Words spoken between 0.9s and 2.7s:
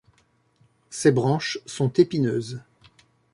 branches sont épineuses.